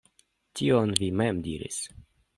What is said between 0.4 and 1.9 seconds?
Tion vi mem diris.